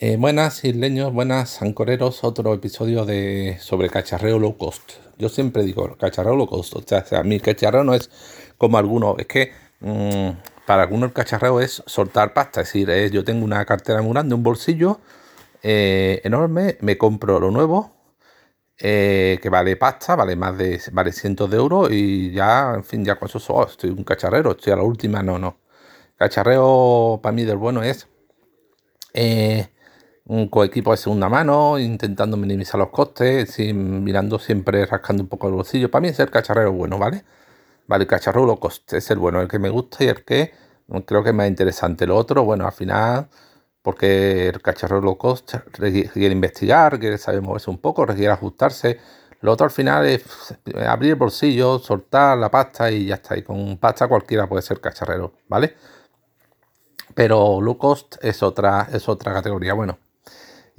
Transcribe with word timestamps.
Eh, 0.00 0.16
buenas 0.16 0.62
isleños, 0.64 1.12
buenas 1.12 1.60
ancoreros, 1.60 2.22
otro 2.22 2.54
episodio 2.54 3.04
de 3.04 3.58
sobre 3.60 3.90
cacharreo 3.90 4.38
low 4.38 4.56
cost. 4.56 4.92
Yo 5.18 5.28
siempre 5.28 5.64
digo 5.64 5.96
cacharreo 5.96 6.36
low 6.36 6.46
cost, 6.46 6.76
o 6.76 6.82
sea, 6.86 7.24
mi 7.24 7.40
cacharreo 7.40 7.82
no 7.82 7.94
es 7.94 8.08
como 8.58 8.78
alguno, 8.78 9.16
es 9.18 9.26
que 9.26 9.50
mm, 9.80 10.28
para 10.68 10.84
algunos 10.84 11.08
el 11.08 11.14
cacharreo 11.14 11.60
es 11.60 11.82
soltar 11.86 12.32
pasta, 12.32 12.60
es 12.60 12.72
decir, 12.72 13.10
yo 13.10 13.24
tengo 13.24 13.44
una 13.44 13.64
cartera 13.64 14.00
muy 14.00 14.12
grande, 14.12 14.36
un 14.36 14.44
bolsillo 14.44 15.00
eh, 15.64 16.20
enorme, 16.22 16.78
me 16.80 16.96
compro 16.96 17.40
lo 17.40 17.50
nuevo, 17.50 17.92
eh, 18.78 19.40
que 19.42 19.48
vale 19.50 19.74
pasta, 19.76 20.14
vale 20.14 20.36
más 20.36 20.56
de 20.56 20.80
vale 20.92 21.10
cientos 21.10 21.50
de 21.50 21.56
euros 21.56 21.90
y 21.90 22.30
ya, 22.30 22.72
en 22.76 22.84
fin, 22.84 23.04
ya 23.04 23.16
con 23.16 23.28
eso 23.28 23.40
oh, 23.52 23.66
estoy 23.66 23.90
un 23.90 24.04
cacharrero, 24.04 24.52
estoy 24.52 24.72
a 24.72 24.76
la 24.76 24.84
última, 24.84 25.24
no, 25.24 25.40
no. 25.40 25.58
Cacharreo 26.16 27.18
para 27.20 27.32
mí 27.32 27.44
del 27.44 27.56
bueno 27.56 27.82
es 27.82 28.06
un 30.28 30.48
coequipo 30.48 30.90
de 30.92 30.98
segunda 30.98 31.28
mano, 31.28 31.78
intentando 31.78 32.36
minimizar 32.36 32.78
los 32.78 32.90
costes, 32.90 33.50
sin, 33.50 34.04
mirando 34.04 34.38
siempre, 34.38 34.86
rascando 34.86 35.22
un 35.22 35.28
poco 35.28 35.48
el 35.48 35.54
bolsillo. 35.54 35.90
Para 35.90 36.02
mí 36.02 36.08
es 36.08 36.20
el 36.20 36.30
cacharrero 36.30 36.72
bueno, 36.72 36.98
¿vale? 36.98 37.24
Vale, 37.86 38.02
el 38.04 38.08
cacharrero 38.08 38.46
low 38.46 38.58
cost 38.60 38.92
es 38.92 39.10
el 39.10 39.18
bueno, 39.18 39.40
el 39.40 39.48
que 39.48 39.58
me 39.58 39.70
gusta 39.70 40.04
y 40.04 40.08
el 40.08 40.24
que 40.24 40.52
creo 41.06 41.22
que 41.22 41.30
es 41.30 41.34
más 41.34 41.48
interesante. 41.48 42.06
Lo 42.06 42.16
otro, 42.16 42.44
bueno, 42.44 42.66
al 42.66 42.72
final, 42.72 43.28
porque 43.82 44.48
el 44.48 44.60
cacharrero 44.62 45.00
low 45.00 45.16
cost 45.16 45.54
requiere 45.78 46.32
investigar, 46.32 46.92
requiere 46.92 47.18
saber 47.18 47.40
moverse 47.42 47.70
un 47.70 47.78
poco, 47.78 48.04
requiere 48.04 48.32
ajustarse. 48.32 48.98
Lo 49.40 49.52
otro 49.52 49.64
al 49.64 49.70
final 49.70 50.04
es 50.06 50.24
abrir 50.86 51.12
el 51.12 51.16
bolsillo, 51.16 51.78
soltar 51.78 52.36
la 52.36 52.50
pasta 52.50 52.90
y 52.90 53.06
ya 53.06 53.14
está. 53.16 53.36
Y 53.36 53.42
con 53.42 53.78
pasta 53.78 54.08
cualquiera 54.08 54.46
puede 54.46 54.62
ser 54.62 54.80
cacharrero, 54.80 55.32
¿vale? 55.48 55.74
Pero 57.14 57.60
low 57.62 57.78
cost 57.78 58.16
es 58.22 58.42
otra, 58.42 58.88
es 58.92 59.08
otra 59.08 59.32
categoría. 59.32 59.72
Bueno, 59.74 59.98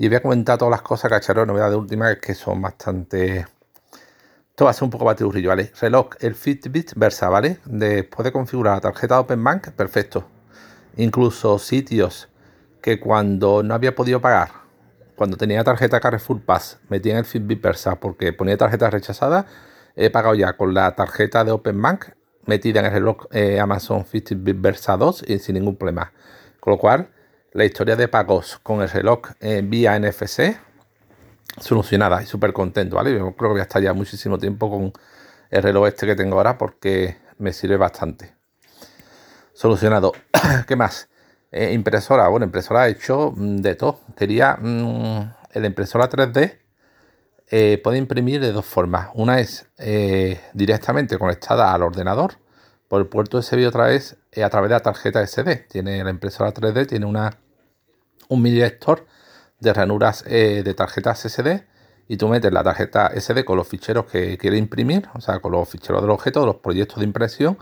y 0.02 0.08
voy 0.08 0.16
a 0.16 0.22
comentar 0.22 0.58
todas 0.58 0.72
las 0.72 0.82
cosas, 0.82 1.12
cacharro, 1.12 1.46
novedad 1.46 1.70
de 1.70 1.76
última, 1.76 2.16
que 2.16 2.34
son 2.34 2.62
bastante... 2.62 3.46
Esto 4.52 4.64
va 4.64 4.72
a 4.72 4.74
ser 4.74 4.86
un 4.86 4.92
poco 4.92 5.04
batirullo, 5.04 5.50
¿vale? 5.50 5.74
Reloj, 5.82 6.12
el 6.22 6.36
Fitbit 6.36 6.94
Versa, 6.96 7.28
¿vale? 7.28 7.60
Después 7.66 8.24
de 8.24 8.32
configurar 8.32 8.76
la 8.76 8.80
tarjeta 8.80 9.20
Open 9.20 9.44
Bank, 9.44 9.72
perfecto. 9.72 10.26
Incluso 10.96 11.60
sitios 11.60 12.30
que 12.82 12.98
cuando 13.02 13.62
no 13.62 13.74
había 13.74 13.94
podido 13.94 14.22
pagar, 14.22 14.52
cuando 15.18 15.36
tenía 15.36 15.66
tarjeta 15.66 16.00
Carrefour 16.00 16.40
Pass, 16.44 16.80
metía 16.88 17.12
en 17.12 17.18
el 17.20 17.26
Fitbit 17.26 17.62
Versa 17.62 18.00
porque 18.00 18.32
ponía 18.32 18.56
tarjeta 18.56 18.90
rechazada, 18.90 19.48
he 19.98 20.10
pagado 20.10 20.34
ya 20.34 20.56
con 20.56 20.74
la 20.74 20.96
tarjeta 20.96 21.44
de 21.44 21.52
Open 21.52 21.82
Bank 21.82 22.06
metida 22.46 22.80
en 22.80 22.86
el 22.86 22.94
reloj 22.94 23.26
eh, 23.32 23.60
Amazon 23.60 24.06
Fitbit 24.06 24.62
Versa 24.62 24.96
2 24.96 25.26
y 25.28 25.40
sin 25.40 25.56
ningún 25.56 25.76
problema. 25.76 26.14
Con 26.62 26.72
lo 26.72 26.80
cual, 26.80 27.10
la 27.52 27.66
historia 27.66 27.96
de 27.96 28.08
pagos 28.08 28.60
con 28.62 28.82
el 28.82 28.90
reloj 28.90 29.22
eh, 29.40 29.62
vía 29.64 29.98
NFC 30.00 30.58
solucionada 31.60 32.22
y 32.22 32.26
súper 32.26 32.54
contento, 32.54 32.96
¿vale? 32.96 33.12
Yo 33.12 33.36
creo 33.36 33.50
que 33.50 33.54
voy 33.54 33.60
a 33.60 33.64
estar 33.64 33.82
ya 33.82 33.94
muchísimo 33.94 34.38
tiempo 34.38 34.70
con 34.70 34.94
el 35.50 35.64
reloj 35.64 35.88
este 35.88 36.06
que 36.06 36.16
tengo 36.16 36.38
ahora 36.38 36.58
porque 36.58 37.18
me 37.38 37.52
sirve 37.52 37.78
bastante. 37.78 38.36
Solucionado. 39.54 40.14
¿Qué 40.68 40.76
más? 40.76 41.10
Eh, 41.52 41.74
impresora. 41.74 42.28
Bueno, 42.28 42.46
impresora 42.46 42.88
he 42.88 42.92
hecho 42.92 43.34
mm, 43.36 43.58
de 43.58 43.76
todo. 43.76 44.00
Quería 44.16 44.56
mm, 44.56 45.34
el 45.54 45.66
impresora 45.66 46.08
3D. 46.08 46.60
Eh, 47.52 47.82
puede 47.84 47.98
imprimir 47.98 48.42
de 48.42 48.52
dos 48.52 48.66
formas. 48.66 49.10
Una 49.16 49.40
es 49.40 49.66
directamente 50.54 51.18
conectada 51.18 51.74
al 51.74 51.82
ordenador 51.82 52.34
por 52.88 53.02
el 53.02 53.08
puerto 53.08 53.40
USB 53.40 53.68
otra 53.68 53.88
vez 53.88 54.19
a 54.36 54.50
través 54.50 54.70
de 54.70 54.76
la 54.76 54.82
tarjeta 54.82 55.26
SD. 55.26 55.68
Tiene 55.70 56.04
la 56.04 56.10
impresora 56.10 56.54
3D, 56.54 56.88
tiene 56.88 57.06
una, 57.06 57.38
un 58.28 58.42
mini 58.42 58.60
lector 58.60 59.06
de 59.60 59.74
ranuras 59.74 60.24
eh, 60.28 60.62
de 60.64 60.74
tarjetas 60.74 61.20
SD 61.22 61.66
y 62.08 62.18
tú 62.18 62.28
metes 62.28 62.52
la 62.52 62.64
tarjeta 62.64 63.12
SD 63.16 63.46
con 63.46 63.58
los 63.58 63.68
ficheros 63.68 64.06
que 64.06 64.38
quiere 64.38 64.58
imprimir, 64.58 65.08
o 65.14 65.22
sea, 65.22 65.40
con 65.40 65.52
los 65.52 65.70
ficheros 65.70 66.02
del 66.02 66.12
objeto, 66.12 66.46
los 66.46 66.58
proyectos 66.58 67.00
de 67.00 67.06
impresión 67.06 67.58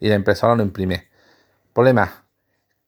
y 0.00 0.08
la 0.08 0.16
impresora 0.16 0.54
lo 0.54 0.62
imprime. 0.62 1.08
Problema 1.72 2.24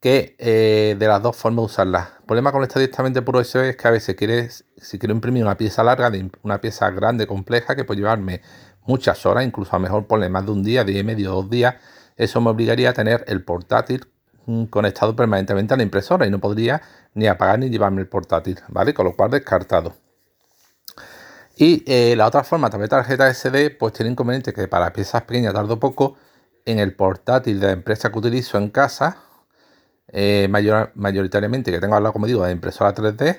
que 0.01 0.37
eh, 0.39 0.97
de 0.99 1.09
las 1.09 1.23
dos 1.23 1.35
formas 1.35 1.63
de 1.63 1.67
usarla. 1.67 2.19
problema 2.27 2.53
con 2.53 2.63
esta 2.63 2.79
directamente 2.79 3.23
por 3.23 3.37
USB 3.37 3.71
es 3.71 3.77
que 3.77 3.89
a 3.89 3.91
veces 3.91 4.15
quieres, 4.17 4.67
si 4.77 4.99
quiero 4.99 5.15
imprimir 5.15 5.43
una 5.43 5.57
pieza 5.57 5.83
larga, 5.83 6.13
una 6.43 6.61
pieza 6.61 6.91
grande, 6.91 7.27
compleja, 7.27 7.75
que 7.75 7.85
puede 7.85 8.01
llevarme 8.01 8.43
muchas 8.85 9.25
horas, 9.25 9.47
incluso 9.47 9.75
a 9.75 9.79
lo 9.79 9.85
mejor 9.85 10.07
ponle 10.07 10.29
más 10.29 10.45
de 10.45 10.53
un 10.53 10.63
día, 10.63 10.85
día 10.85 11.01
y 11.01 11.05
medio, 11.05 11.31
dos 11.31 11.49
días, 11.49 11.77
eso 12.17 12.41
me 12.41 12.51
obligaría 12.51 12.91
a 12.91 12.93
tener 12.93 13.25
el 13.29 13.45
portátil 13.45 14.07
mm, 14.47 14.65
conectado 14.65 15.17
permanentemente 15.17 15.75
a 15.75 15.77
la 15.77 15.83
impresora 15.83 16.27
y 16.27 16.31
no 16.31 16.39
podría 16.41 16.83
ni 17.15 17.27
apagar 17.27 17.59
ni 17.59 17.71
llevarme 17.71 18.03
el 18.03 18.09
portátil, 18.09 18.61
¿vale? 18.69 18.95
Con 18.95 19.07
lo 19.07 19.17
cual 19.17 19.31
descartado. 19.31 19.95
Y 21.57 21.85
eh, 21.87 22.17
la 22.17 22.27
otra 22.27 22.43
forma, 22.43 22.69
también 22.71 22.89
tarjeta 22.89 23.33
SD, 23.33 23.71
pues 23.79 23.93
tiene 23.93 24.11
inconveniente 24.11 24.53
que 24.53 24.67
para 24.67 24.93
piezas 24.93 25.23
pequeñas 25.23 25.55
tardo 25.55 25.79
poco. 25.79 26.17
En 26.67 26.79
el 26.79 26.97
portátil 26.97 27.61
de 27.61 27.67
la 27.67 27.73
empresa 27.73 28.11
que 28.11 28.19
utilizo 28.19 28.57
en 28.57 28.71
casa, 28.71 29.19
eh, 30.09 30.49
mayoritariamente 30.95 31.71
que 31.71 31.79
tengo 31.79 31.95
al 31.95 32.03
lado, 32.03 32.15
como 32.15 32.27
digo, 32.27 32.45
de 32.45 32.53
impresora 32.53 32.95
3D, 32.95 33.39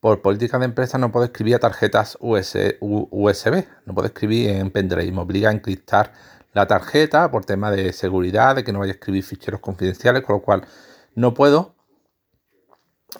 por 0.00 0.22
política 0.22 0.58
de 0.58 0.64
empresa 0.64 0.98
no 0.98 1.12
puedo 1.12 1.26
escribir 1.26 1.56
a 1.56 1.58
tarjetas 1.58 2.16
USB, 2.20 3.66
no 3.84 3.94
puedo 3.94 4.06
escribir 4.06 4.50
en 4.50 4.70
pendrive, 4.70 5.12
me 5.12 5.20
obliga 5.20 5.50
a 5.50 5.52
encriptar 5.52 6.12
la 6.52 6.66
tarjeta 6.66 7.30
por 7.30 7.44
tema 7.44 7.70
de 7.70 7.92
seguridad, 7.92 8.56
de 8.56 8.64
que 8.64 8.72
no 8.72 8.80
vaya 8.80 8.92
a 8.92 8.94
escribir 8.94 9.22
ficheros 9.24 9.60
confidenciales, 9.60 10.22
con 10.22 10.36
lo 10.36 10.42
cual 10.42 10.66
no 11.14 11.34
puedo. 11.34 11.74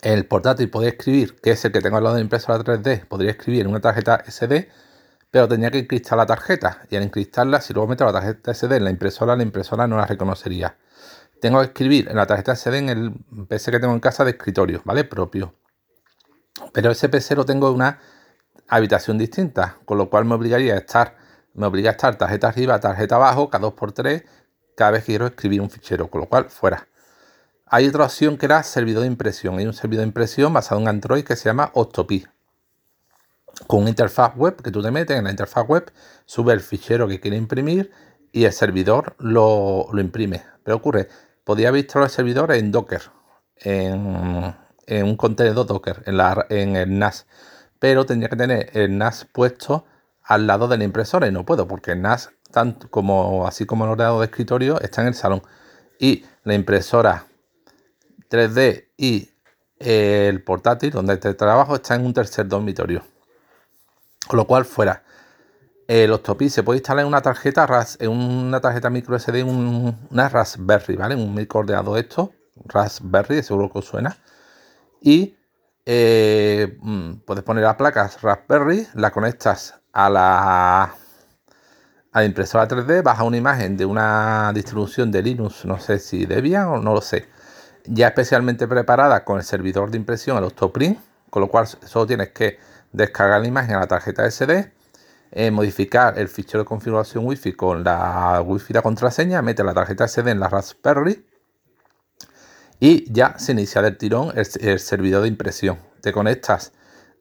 El 0.03 0.27
portátil 0.27 0.71
podría 0.71 0.91
escribir, 0.91 1.37
que 1.41 1.51
es 1.53 1.65
el 1.65 1.73
que 1.73 1.81
tengo 1.81 1.97
al 1.97 2.05
lado 2.05 2.15
de 2.15 2.21
la 2.21 2.25
impresora 2.25 2.59
3D, 2.59 3.07
podría 3.07 3.33
escribir 3.33 3.63
en 3.63 3.69
una 3.69 3.81
tarjeta 3.81 4.23
SD, 4.27 4.69
pero 5.31 5.49
tenía 5.49 5.71
que 5.71 5.81
encriptar 5.81 6.19
la 6.19 6.27
tarjeta. 6.27 6.83
Y 6.91 6.97
al 6.97 7.03
encriptarla, 7.03 7.61
si 7.61 7.73
luego 7.73 7.89
meto 7.89 8.05
la 8.05 8.13
tarjeta 8.13 8.55
SD 8.55 8.77
en 8.77 8.85
la 8.85 8.91
impresora, 8.91 9.37
la 9.37 9.43
impresora 9.43 9.87
no 9.87 9.97
la 9.97 10.07
reconocería. 10.07 10.77
Tengo 11.41 11.61
que 11.61 11.67
escribir 11.67 12.09
en 12.09 12.17
la 12.17 12.27
tarjeta 12.27 12.55
SD 12.55 12.79
en 12.79 12.89
el 12.89 13.13
PC 13.49 13.71
que 13.71 13.81
tengo 13.81 13.95
en 13.95 14.01
casa 14.01 14.25
de 14.25 14.33
escritorio, 14.33 14.83
¿vale? 14.85 15.05
Propio. 15.05 15.55
Pero 16.73 16.91
ese 16.91 17.09
PC 17.09 17.35
lo 17.35 17.45
tengo 17.45 17.69
en 17.69 17.75
una 17.77 17.99
habitación 18.69 19.19
distinta, 19.19 19.79
con 19.85 19.99
lo 19.99 20.11
cual 20.11 20.25
me 20.25 20.35
obligaría 20.35 20.75
a 20.75 20.79
estar, 20.79 21.17
me 21.55 21.67
obliga 21.67 21.91
a 21.91 21.93
estar 21.93 22.17
tarjeta 22.17 22.49
arriba, 22.49 22.81
tarjeta 22.81 23.17
abajo, 23.17 23.51
cada 23.51 23.69
2x3, 23.69 24.25
cada 24.77 24.93
vez 24.93 25.03
que 25.03 25.13
quiero 25.13 25.27
escribir 25.27 25.61
un 25.61 25.71
fichero, 25.71 26.09
con 26.09 26.23
lo 26.23 26.29
cual 26.29 26.47
fuera. 26.47 26.87
Hay 27.67 27.87
otra 27.87 28.05
opción 28.05 28.37
que 28.37 28.47
era 28.47 28.63
servidor 28.63 29.03
de 29.03 29.07
impresión. 29.07 29.59
Hay 29.59 29.67
un 29.67 29.73
servidor 29.73 30.03
de 30.03 30.09
impresión 30.09 30.53
basado 30.53 30.81
en 30.81 30.89
Android 30.89 31.25
que 31.25 31.37
se 31.37 31.49
llama 31.49 31.71
Octopi. 31.75 32.27
Con 33.67 33.81
una 33.83 33.91
interfaz 33.91 34.35
web 34.37 34.61
que 34.61 34.71
tú 34.71 34.83
te 34.83 34.91
metes 34.91 35.17
en 35.17 35.25
la 35.25 35.31
interfaz 35.31 35.69
web, 35.69 35.93
sube 36.25 36.53
el 36.53 36.61
fichero 36.61 37.07
que 37.07 37.21
quiere 37.21 37.37
imprimir 37.37 37.93
y 38.33 38.45
el 38.45 38.53
servidor 38.53 39.15
lo, 39.19 39.87
imprime. 39.93 40.43
Pero 40.65 40.79
ocurre, 40.79 41.09
podía 41.45 41.69
haber 41.69 41.81
instalado 41.81 42.07
el 42.07 42.13
servidor 42.13 42.53
en 42.53 42.73
Docker, 42.73 43.03
en, 43.57 44.57
en 44.87 45.05
un 45.05 45.17
contenedor 45.17 45.67
Docker 45.67 46.03
en, 46.07 46.17
la, 46.17 46.47
en 46.49 46.77
el 46.77 46.99
NAS, 46.99 47.27
pero 47.79 48.05
tendría 48.05 48.29
que 48.29 48.37
tener 48.37 48.71
el 48.77 48.99
NAS 48.99 49.27
puesto 49.33 49.85
al 50.23 50.47
lado 50.47 50.69
de 50.69 50.79
la 50.79 50.85
impresora 50.85 51.27
y 51.27 51.33
no 51.33 51.45
puedo 51.45 51.67
porque 51.67 51.95
NAS, 51.97 52.31
tanto 52.51 52.91
como, 52.91 53.47
así 53.47 53.67
como 53.67 53.85
el 53.85 53.91
ordenador 53.91 54.21
de 54.21 54.27
escritorio, 54.27 54.81
está 54.81 55.03
en 55.03 55.09
el 55.09 55.15
salón 55.15 55.43
y 55.99 56.25
la 56.45 56.55
impresora 56.55 57.27
3D 58.31 58.89
y 58.97 59.31
el 59.79 60.43
portátil 60.43 60.91
donde 60.91 61.15
este 61.15 61.35
trabajo 61.35 61.77
está 61.77 61.95
en 61.95 62.05
un 62.07 62.15
tercer 62.15 62.47
dormitorio. 62.47 63.03
Con 64.27 64.37
lo 64.37 64.47
cual, 64.47 64.65
fuera. 64.65 65.03
El 65.89 66.13
Octopi 66.13 66.49
se 66.49 66.63
puede 66.63 66.79
instalar 66.79 67.03
en 67.03 67.09
una 67.09 67.21
tarjeta 67.21 67.67
RAS, 67.67 67.97
en 68.01 68.11
una 68.11 68.61
tarjeta 68.61 68.91
micro 68.91 69.19
SD, 69.19 69.43
una 69.43 70.29
Raspberry, 70.29 70.95
¿vale? 70.95 71.17
Un 71.17 71.35
microordenador 71.35 71.99
esto, 71.99 72.33
Raspberry, 72.67 73.43
seguro 73.43 73.73
que 73.73 73.79
os 73.81 73.87
suena 73.87 74.17
y 75.01 75.37
eh, 75.87 76.79
mm, 76.81 77.13
puedes 77.25 77.43
poner 77.43 77.65
las 77.65 77.77
placas 77.77 78.21
Raspberry, 78.21 78.87
la 78.95 79.11
conectas 79.11 79.80
a 79.93 80.11
la, 80.11 80.83
a 80.83 80.95
la 82.13 82.25
impresora 82.25 82.69
3D, 82.69 83.03
baja 83.03 83.25
una 83.25 83.37
imagen 83.37 83.77
de 83.77 83.85
una 83.87 84.53
distribución 84.55 85.11
de 85.11 85.23
Linux, 85.23 85.65
no 85.65 85.79
sé 85.79 85.99
si 85.99 86.27
Debian 86.27 86.69
o 86.69 86.79
no 86.79 86.95
lo 86.95 87.01
sé, 87.01 87.29
ya 87.85 88.09
especialmente 88.09 88.67
preparada 88.69 89.25
con 89.25 89.39
el 89.39 89.45
servidor 89.45 89.91
de 89.91 89.99
impresión, 89.99 90.37
el 90.39 90.45
Octoprint, 90.45 90.99
con 91.31 91.43
lo 91.43 91.49
cual 91.49 91.67
solo 91.67 92.07
tienes 92.07 92.31
que 92.31 92.59
descargar 92.93 93.41
la 93.41 93.49
imagen 93.49 93.77
a 93.77 93.81
la 93.81 93.87
tarjeta 93.87 94.29
SD, 94.29 94.73
eh, 95.33 95.51
modificar 95.51 96.19
el 96.19 96.29
fichero 96.29 96.61
de 96.61 96.65
configuración 96.65 97.25
Wi-Fi 97.25 97.53
con 97.53 97.85
la 97.85 98.43
Wi-Fi 98.45 98.73
de 98.73 98.83
contraseña, 98.83 99.43
meter 99.43 99.65
la 99.65 99.75
tarjeta 99.75 100.09
SD 100.09 100.31
en 100.31 100.41
la 100.41 100.49
Raspberry 100.49 101.25
y 102.81 103.13
ya 103.13 103.39
se 103.39 103.53
inicia 103.53 103.83
del 103.83 103.97
tirón 103.97 104.33
el, 104.35 104.81
servidor 104.81 105.23
de 105.23 105.29
impresión. 105.29 105.79
Te 106.01 106.13
conectas, 106.13 106.73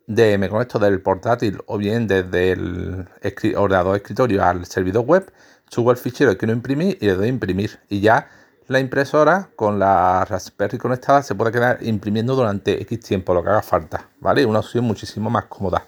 de, 0.09 0.39
me 0.39 0.49
conecto 0.49 0.79
del 0.79 1.01
portátil 1.01 1.59
o 1.67 1.77
bien 1.77 2.07
desde 2.07 2.51
el 2.51 3.07
ordenador 3.55 3.93
de 3.93 3.97
escritorio 3.97 4.43
al 4.43 4.65
servidor 4.65 5.05
web, 5.05 5.31
subo 5.69 5.91
el 5.91 5.97
fichero 5.97 6.31
que 6.31 6.37
quiero 6.37 6.51
imprimir 6.51 6.97
y 6.99 7.05
le 7.05 7.13
doy 7.13 7.27
a 7.27 7.29
imprimir 7.29 7.79
y 7.89 8.01
ya 8.01 8.27
la 8.67 8.79
impresora 8.79 9.49
con 9.55 9.77
la 9.77 10.25
Raspberry 10.25 10.79
conectada 10.79 11.21
se 11.21 11.35
puede 11.35 11.51
quedar 11.51 11.77
imprimiendo 11.83 12.35
durante 12.35 12.81
X 12.81 12.99
tiempo, 13.01 13.35
lo 13.35 13.43
que 13.43 13.49
haga 13.49 13.61
falta, 13.61 14.09
¿vale? 14.19 14.45
Una 14.47 14.59
opción 14.59 14.83
muchísimo 14.83 15.29
más 15.29 15.45
cómoda. 15.45 15.85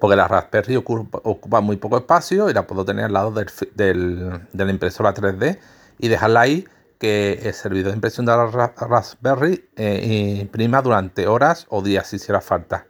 Porque 0.00 0.16
la 0.16 0.26
Raspberry 0.26 0.76
ocupa, 0.76 1.60
muy 1.60 1.76
poco 1.76 1.96
espacio 1.96 2.50
y 2.50 2.54
la 2.54 2.66
puedo 2.66 2.84
tener 2.84 3.04
al 3.04 3.12
lado 3.12 3.30
de 3.30 3.94
la 4.52 4.70
impresora 4.70 5.14
3D 5.14 5.58
y 5.98 6.08
dejarla 6.08 6.40
ahí 6.40 6.66
que 6.98 7.40
el 7.44 7.54
servidor 7.54 7.92
de 7.92 7.96
impresión 7.96 8.26
de 8.26 8.32
la 8.32 8.46
Raspberry 8.46 9.68
eh, 9.76 10.38
imprima 10.40 10.82
durante 10.82 11.26
horas 11.26 11.66
o 11.68 11.82
días 11.82 12.08
si 12.08 12.16
hiciera 12.16 12.40
falta. 12.40 12.86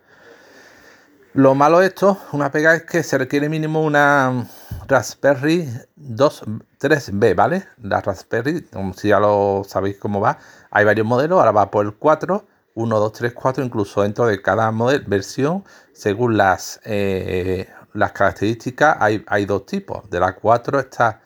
Lo 1.34 1.55
malo 1.55 1.78
de 1.81 1.87
esto, 1.87 2.19
una 2.32 2.50
pega 2.50 2.75
es 2.75 2.82
que 2.82 3.02
se 3.02 3.19
requiere 3.19 3.49
mínimo 3.49 3.84
una 3.84 4.49
Raspberry 4.88 5.69
2, 5.94 6.43
3B, 6.81 7.37
¿vale? 7.37 7.69
La 7.82 8.00
Raspberry, 8.00 8.66
si 8.96 9.08
ya 9.08 9.20
lo 9.20 9.62
sabéis 9.64 9.99
cómo 9.99 10.20
va, 10.20 10.38
hay 10.70 10.84
varios 10.84 11.06
modelos, 11.06 11.38
ahora 11.38 11.52
va 11.52 11.70
por 11.70 11.84
el 11.84 11.94
4, 11.94 12.44
1, 12.75 12.99
2, 12.99 13.12
3, 13.12 13.32
4, 13.34 13.64
incluso 13.64 14.02
dentro 14.02 14.26
de 14.26 14.40
cada 14.40 14.70
modelo, 14.72 15.04
versión, 15.06 15.64
según 15.93 16.37
las, 16.37 16.81
eh, 16.84 17.69
las 17.93 18.12
características, 18.12 18.96
hay, 18.99 19.25
hay, 19.28 19.44
dos 19.44 19.66
tipos. 19.66 20.08
De 20.08 20.19
la 20.19 20.34
4 20.34 20.81
está, 20.81 21.20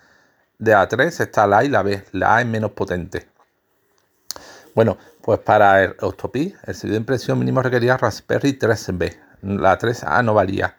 de 0.62 0.70
la 0.70 0.86
3 0.86 1.18
está 1.18 1.44
la 1.48 1.58
A 1.58 1.64
y 1.64 1.68
la 1.68 1.82
B, 1.82 2.04
la 2.12 2.36
A 2.36 2.40
es 2.40 2.46
menos 2.46 2.70
potente. 2.70 3.26
Bueno, 4.76 4.96
pues 5.20 5.40
para 5.40 5.82
el 5.82 5.96
Octopi, 6.00 6.54
el 6.66 6.74
servicio 6.74 6.90
de 6.92 6.96
impresión 6.98 7.38
mínimo 7.40 7.62
requería 7.62 7.96
Raspberry 7.96 8.52
3B, 8.52 9.16
la 9.42 9.76
3A 9.76 10.24
no 10.24 10.34
valía. 10.34 10.76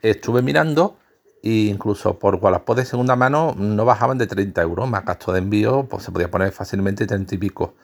Estuve 0.00 0.40
mirando 0.40 0.96
e 1.42 1.68
incluso 1.68 2.18
por 2.18 2.36
Wallapop 2.36 2.78
de 2.78 2.86
segunda 2.86 3.14
mano 3.14 3.54
no 3.58 3.84
bajaban 3.84 4.16
de 4.16 4.26
30 4.26 4.62
euros, 4.62 4.88
más 4.88 5.04
gasto 5.04 5.32
de 5.32 5.40
envío, 5.40 5.84
pues 5.84 6.04
se 6.04 6.12
podía 6.12 6.30
poner 6.30 6.50
fácilmente 6.50 7.06
30 7.06 7.34
y 7.34 7.38
pico. 7.38 7.74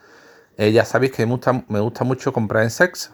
Eh, 0.57 0.71
ya 0.71 0.85
sabéis 0.85 1.11
que 1.11 1.23
me 1.27 1.33
gusta, 1.33 1.63
me 1.67 1.79
gusta 1.79 2.03
mucho 2.03 2.33
comprar 2.33 2.63
en 2.63 2.71
Sex. 2.71 3.11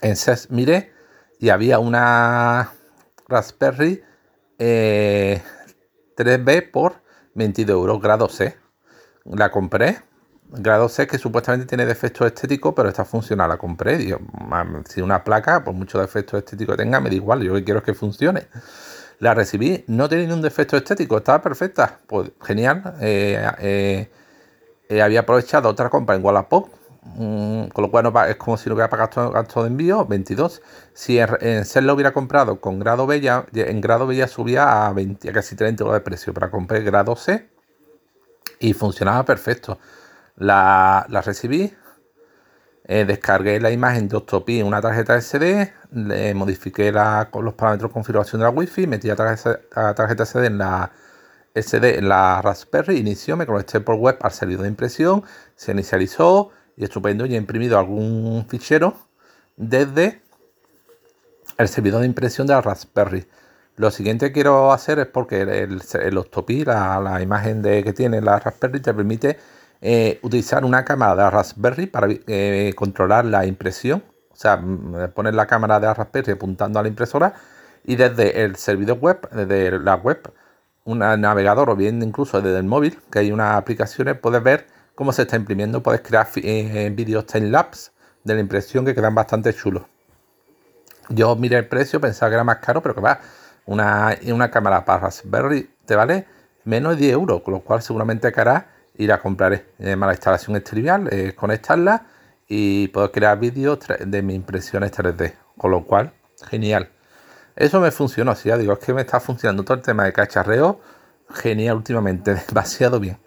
En 0.00 0.16
Sex 0.16 0.50
miré 0.50 0.92
y 1.38 1.50
había 1.50 1.78
una 1.78 2.72
Raspberry 3.28 4.02
3B 6.16 6.50
eh, 6.50 6.62
por 6.62 7.02
22 7.34 7.74
euros, 7.74 8.00
grado 8.00 8.28
C. 8.28 8.56
La 9.24 9.50
compré. 9.50 10.02
Grado 10.54 10.88
C 10.88 11.06
que 11.06 11.16
supuestamente 11.16 11.66
tiene 11.66 11.86
defectos 11.86 12.26
estéticos, 12.26 12.74
pero 12.76 12.88
está 12.88 13.04
funcional. 13.04 13.48
La 13.48 13.56
compré. 13.56 13.96
Digo, 13.96 14.20
si 14.86 15.00
una 15.00 15.24
placa, 15.24 15.64
por 15.64 15.74
mucho 15.74 15.98
defectos 15.98 16.38
estéticos 16.38 16.76
tenga, 16.76 17.00
me 17.00 17.08
da 17.08 17.14
igual. 17.14 17.42
Yo 17.42 17.54
que 17.54 17.64
quiero 17.64 17.78
es 17.78 17.84
que 17.84 17.94
funcione. 17.94 18.48
La 19.18 19.34
recibí, 19.34 19.84
no 19.86 20.08
tenía 20.08 20.26
ningún 20.26 20.42
defecto 20.42 20.76
estético, 20.76 21.16
estaba 21.18 21.40
perfecta. 21.40 22.00
Pues 22.06 22.32
genial. 22.42 22.96
Eh, 23.00 23.50
eh, 23.60 24.10
eh, 24.88 25.00
había 25.00 25.20
aprovechado 25.20 25.70
otra 25.70 25.88
compra 25.88 26.16
en 26.16 26.24
Wallapop, 26.24 26.68
con 27.02 27.82
lo 27.82 27.90
cual 27.90 28.04
no, 28.04 28.24
es 28.24 28.36
como 28.36 28.56
si 28.56 28.68
no 28.68 28.74
hubiera 28.74 28.88
pagado 28.88 29.30
gasto 29.32 29.62
de 29.62 29.68
envío, 29.68 30.06
22. 30.06 30.62
Si 30.94 31.18
en, 31.18 31.28
en 31.40 31.86
lo 31.86 31.94
hubiera 31.94 32.12
comprado 32.12 32.60
con 32.60 32.78
grado 32.78 33.06
B, 33.06 33.20
ya, 33.20 33.46
en 33.52 33.80
grado 33.80 34.06
B 34.06 34.16
ya 34.16 34.28
subía 34.28 34.86
a, 34.86 34.92
20, 34.92 35.32
casi 35.32 35.56
30 35.56 35.82
euros 35.82 35.94
de 35.94 36.00
precio. 36.00 36.32
Para 36.32 36.50
comprar 36.50 36.82
grado 36.82 37.16
C 37.16 37.50
y 38.60 38.72
funcionaba 38.72 39.24
perfecto. 39.24 39.78
La, 40.36 41.04
la 41.08 41.20
recibí, 41.20 41.74
eh, 42.84 43.04
descargué 43.04 43.60
la 43.60 43.70
imagen 43.70 44.08
de 44.08 44.16
Octopi 44.16 44.60
en 44.60 44.66
una 44.66 44.80
tarjeta 44.80 45.20
SD, 45.20 45.72
le 45.92 46.34
modifiqué 46.34 46.90
la, 46.90 47.28
los 47.32 47.54
parámetros 47.54 47.90
de 47.90 47.92
configuración 47.92 48.40
de 48.40 48.44
la 48.44 48.50
Wi-Fi, 48.50 48.86
metí 48.86 49.08
la 49.08 49.16
tarjeta, 49.16 50.24
SD 50.24 50.46
en 50.46 50.58
la 50.58 50.90
SD 51.54 51.98
en 51.98 52.08
la 52.08 52.40
Raspberry, 52.42 52.96
inició, 52.98 53.36
me 53.36 53.46
conecté 53.46 53.80
por 53.80 53.96
web 53.96 54.18
al 54.22 54.32
servidor 54.32 54.62
de 54.62 54.68
impresión, 54.68 55.22
se 55.54 55.72
inicializó 55.72 56.50
y 56.76 56.84
estupendo, 56.84 57.26
y 57.26 57.34
he 57.34 57.38
imprimido 57.38 57.78
algún 57.78 58.46
fichero 58.48 58.94
desde 59.56 60.22
el 61.58 61.68
servidor 61.68 62.00
de 62.00 62.06
impresión 62.06 62.46
de 62.46 62.54
la 62.54 62.60
Raspberry. 62.60 63.26
Lo 63.76 63.90
siguiente 63.90 64.26
que 64.26 64.32
quiero 64.32 64.72
hacer 64.72 64.98
es 64.98 65.06
porque 65.06 65.42
el, 65.42 65.82
el, 65.92 66.18
Octopi, 66.18 66.64
la, 66.64 67.00
la, 67.00 67.22
imagen 67.22 67.62
de, 67.62 67.82
que 67.82 67.92
tiene 67.92 68.20
la 68.20 68.38
Raspberry, 68.38 68.80
te 68.80 68.92
permite 68.92 69.38
eh, 69.80 70.20
utilizar 70.22 70.64
una 70.64 70.84
cámara 70.84 71.24
de 71.24 71.30
Raspberry 71.30 71.86
para 71.86 72.08
eh, 72.08 72.72
controlar 72.76 73.24
la 73.24 73.46
impresión. 73.46 74.02
O 74.30 74.36
sea, 74.36 74.56
mm, 74.56 75.12
poner 75.14 75.34
la 75.34 75.46
cámara 75.46 75.80
de 75.80 75.92
Raspberry 75.92 76.32
apuntando 76.32 76.78
a 76.78 76.82
la 76.82 76.88
impresora 76.88 77.34
y 77.84 77.96
desde 77.96 78.44
el 78.44 78.56
servidor 78.56 78.98
web, 78.98 79.28
desde 79.32 79.78
la 79.80 79.96
web, 79.96 80.32
un 80.84 80.98
navegador 80.98 81.70
o 81.70 81.76
bien 81.76 82.02
incluso 82.02 82.40
desde 82.40 82.58
el 82.58 82.64
móvil, 82.64 82.98
que 83.10 83.20
hay 83.20 83.32
unas 83.32 83.56
aplicaciones, 83.56 84.18
puedes 84.18 84.42
ver 84.42 84.66
cómo 85.02 85.12
se 85.12 85.22
está 85.22 85.34
imprimiendo. 85.34 85.82
Puedes 85.82 86.00
crear 86.00 86.28
eh, 86.36 86.92
vídeos 86.94 87.26
time-lapse 87.26 87.90
de 88.22 88.34
la 88.34 88.40
impresión 88.40 88.84
que 88.84 88.94
quedan 88.94 89.16
bastante 89.16 89.52
chulos. 89.52 89.82
Yo 91.08 91.34
miré 91.34 91.58
el 91.58 91.66
precio, 91.66 92.00
pensaba 92.00 92.30
que 92.30 92.34
era 92.34 92.44
más 92.44 92.58
caro, 92.58 92.80
pero 92.80 92.94
que 92.94 93.00
va, 93.00 93.18
una, 93.66 94.16
una 94.26 94.48
cámara 94.48 94.84
para 94.84 95.00
Raspberry 95.00 95.68
te 95.84 95.96
vale 95.96 96.28
menos 96.62 96.92
de 96.92 97.06
10 97.06 97.14
euros, 97.14 97.42
con 97.42 97.52
lo 97.52 97.60
cual 97.62 97.82
seguramente 97.82 98.32
hará 98.36 98.68
y 98.96 99.08
la 99.08 99.20
compraré. 99.20 99.72
Además, 99.80 100.06
la 100.06 100.12
instalación 100.12 100.54
es 100.54 100.62
trivial, 100.62 101.08
es 101.08 101.34
conectarla 101.34 102.06
y 102.46 102.86
puedo 102.86 103.10
crear 103.10 103.40
vídeos 103.40 103.80
de 104.06 104.22
mis 104.22 104.36
impresiones 104.36 104.92
3D. 104.92 105.34
Con 105.58 105.72
lo 105.72 105.84
cual, 105.84 106.12
genial. 106.48 106.90
Eso 107.56 107.80
me 107.80 107.90
funcionó, 107.90 108.36
si 108.36 108.50
ya 108.50 108.56
digo, 108.56 108.74
es 108.74 108.78
que 108.78 108.94
me 108.94 109.00
está 109.00 109.18
funcionando 109.18 109.64
todo 109.64 109.78
el 109.78 109.82
tema 109.82 110.04
de 110.04 110.12
cacharreo. 110.12 110.78
Genial 111.28 111.78
últimamente, 111.78 112.36
demasiado 112.48 113.00
bien. 113.00 113.18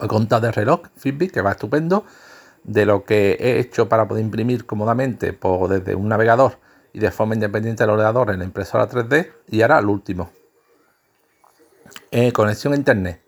He 0.00 0.08
contado 0.08 0.46
de 0.46 0.52
reloj 0.52 0.82
Fitbit, 0.96 1.32
que 1.32 1.42
va 1.42 1.52
estupendo. 1.52 2.04
De 2.62 2.84
lo 2.84 3.04
que 3.04 3.38
he 3.40 3.58
hecho 3.58 3.88
para 3.88 4.06
poder 4.06 4.24
imprimir 4.24 4.66
cómodamente 4.66 5.32
pues, 5.32 5.70
desde 5.70 5.94
un 5.94 6.08
navegador 6.08 6.58
y 6.92 6.98
de 6.98 7.10
forma 7.10 7.34
independiente 7.34 7.82
del 7.82 7.90
ordenador 7.90 8.30
en 8.30 8.40
la 8.40 8.44
impresora 8.44 8.88
3D. 8.88 9.30
Y 9.48 9.62
ahora 9.62 9.80
lo 9.80 9.92
último. 9.92 10.30
Eh, 12.10 12.32
conexión 12.32 12.72
a 12.72 12.76
internet. 12.76 13.22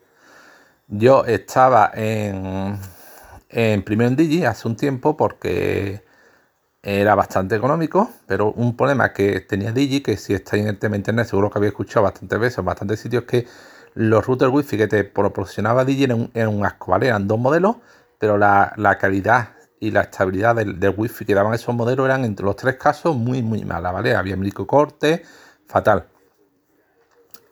Yo 0.89 1.25
estaba 1.25 1.91
en, 1.95 2.77
en 3.49 3.83
primero 3.83 4.09
en 4.09 4.17
Digi 4.17 4.45
hace 4.45 4.69
un 4.69 4.77
tiempo 4.77 5.17
porque 5.17 6.05
era 6.83 7.15
bastante 7.15 7.55
económico, 7.55 8.11
pero 8.27 8.53
un 8.53 8.77
problema 8.77 9.13
que 9.13 9.41
tenía 9.41 9.73
Digi, 9.73 10.01
que 10.01 10.17
si 10.17 10.35
estáis 10.35 10.65
en 10.65 10.69
el 10.69 10.79
tema 10.79 10.97
internet, 10.97 11.29
seguro 11.29 11.49
que 11.49 11.59
había 11.59 11.69
escuchado 11.69 12.03
bastantes 12.03 12.39
veces 12.39 12.59
en 12.59 12.65
bastantes 12.65 13.01
sitios, 13.01 13.25
que 13.25 13.47
los 13.94 14.27
routers 14.27 14.53
wifi 14.53 14.77
que 14.77 14.89
te 14.89 15.05
proporcionaba 15.05 15.85
Digi 15.85 16.05
eran 16.05 16.31
un, 16.49 16.65
asco, 16.65 16.93
¿vale? 16.93 17.09
Eran 17.09 17.29
dos 17.29 17.39
modelos, 17.39 17.77
pero 18.19 18.39
la, 18.39 18.97
calidad 19.00 19.50
y 19.81 19.91
la 19.91 20.03
estabilidad 20.03 20.56
del, 20.56 20.79
del, 20.79 20.94
wifi 20.97 21.25
que 21.25 21.35
daban 21.35 21.55
esos 21.55 21.75
modelos 21.75 22.07
eran 22.07 22.25
entre 22.25 22.47
los 22.47 22.57
tres 22.57 22.76
casos 22.76 23.16
muy, 23.16 23.43
muy 23.43 23.64
mala, 23.64 23.93
¿vale? 23.93 24.14
Había 24.14 24.37
corte, 24.66 25.23
fatal. 25.66 26.07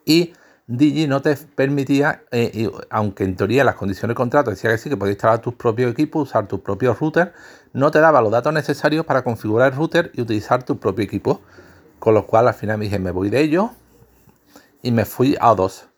Y 0.05 0.33
Digi 0.67 1.09
no 1.09 1.21
te 1.21 1.37
permitía, 1.37 2.23
eh, 2.31 2.71
aunque 2.91 3.25
en 3.25 3.35
teoría 3.35 3.65
las 3.65 3.75
condiciones 3.75 4.15
de 4.15 4.17
contrato 4.17 4.51
decía 4.51 4.71
que 4.71 4.79
sí, 4.79 4.89
que 4.89 4.97
podías 4.97 5.15
instalar 5.15 5.41
tus 5.41 5.55
propios 5.55 5.91
equipos, 5.91 6.29
usar 6.29 6.47
tus 6.47 6.61
propios 6.61 7.01
routers, 7.01 7.33
no 7.73 7.91
te 7.91 7.99
daba 7.99 8.23
los 8.23 8.31
datos 8.31 8.53
necesarios 8.53 9.05
para 9.05 9.23
configurar 9.23 9.73
el 9.73 9.77
router 9.77 10.13
y 10.15 10.21
utilizar 10.21 10.63
tu 10.63 10.79
propio 10.79 11.05
equipo. 11.05 11.41
Con 11.99 12.15
lo 12.15 12.27
cual 12.27 12.49
al 12.49 12.55
final 12.55 12.79
me 12.79 12.85
dije, 12.85 12.99
me 12.99 13.11
voy 13.11 13.31
de 13.31 13.41
ello 13.41 13.73
y 14.81 14.93
me 14.93 15.05
fui 15.05 15.37
a 15.41 15.55
dos. 15.55 15.90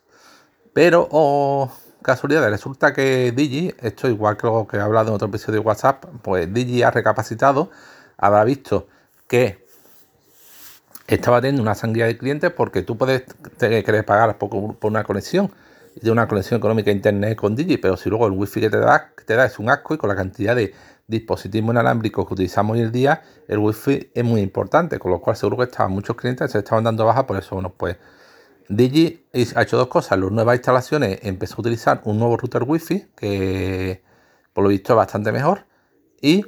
Pero, 0.73 1.07
oh, 1.11 1.71
casualidad, 2.01 2.49
resulta 2.49 2.93
que 2.93 3.31
Digi, 3.31 3.73
esto 3.79 4.07
igual 4.07 4.37
que 4.37 4.47
lo 4.47 4.67
que 4.67 4.77
he 4.77 4.79
hablado 4.79 5.09
en 5.09 5.15
otro 5.15 5.27
episodio 5.27 5.61
de 5.61 5.65
WhatsApp, 5.65 6.05
pues 6.21 6.51
Digi 6.51 6.83
ha 6.83 6.91
recapacitado, 6.91 7.69
habrá 8.17 8.43
visto 8.43 8.87
que 9.27 9.63
estaba 11.07 11.41
teniendo 11.41 11.61
una 11.61 11.75
sangría 11.75 12.05
de 12.05 12.17
clientes 12.17 12.51
porque 12.51 12.81
tú 12.81 12.97
puedes 12.97 13.23
querer 13.59 14.05
pagar 14.05 14.37
por, 14.37 14.49
por, 14.77 14.91
una 14.91 15.03
conexión 15.03 15.51
de 16.01 16.09
una 16.09 16.27
conexión 16.27 16.57
económica 16.57 16.89
a 16.89 16.93
internet 16.93 17.37
con 17.37 17.55
Digi, 17.55 17.77
pero 17.77 17.97
si 17.97 18.09
luego 18.09 18.25
el 18.25 18.33
wifi 18.33 18.61
que 18.61 18.69
te 18.69 18.79
da, 18.79 19.11
te 19.25 19.35
da 19.35 19.45
es 19.45 19.59
un 19.59 19.69
asco 19.69 19.93
y 19.93 19.97
con 19.97 20.09
la 20.09 20.15
cantidad 20.15 20.55
de 20.55 20.73
dispositivos 21.05 21.71
inalámbricos 21.71 22.25
que 22.25 22.33
utilizamos 22.33 22.75
hoy 22.75 22.83
en 22.83 22.91
día, 22.91 23.21
el 23.47 23.59
wifi 23.59 24.09
es 24.13 24.23
muy 24.23 24.41
importante, 24.41 24.97
con 24.97 25.11
lo 25.11 25.19
cual 25.19 25.35
seguro 25.35 25.57
que 25.57 25.63
estaban 25.65 25.91
muchos 25.91 26.15
clientes 26.15 26.51
se 26.51 26.59
estaban 26.59 26.83
dando 26.83 27.05
baja, 27.05 27.27
por 27.27 27.37
eso 27.37 27.55
bueno, 27.55 27.73
pues 27.77 27.97
Digi 28.69 29.25
ha 29.55 29.61
hecho 29.61 29.77
dos 29.77 29.87
cosas, 29.87 30.19
las 30.19 30.31
nuevas 30.31 30.55
instalaciones 30.55 31.19
empezó 31.23 31.55
a 31.55 31.61
utilizar 31.61 32.01
un 32.05 32.19
nuevo 32.19 32.37
router 32.37 32.63
wifi 32.63 33.07
que 33.15 34.03
por 34.53 34.63
lo 34.63 34.69
visto 34.69 34.93
es 34.93 34.97
bastante 34.97 35.31
mejor 35.31 35.65
y 36.21 36.45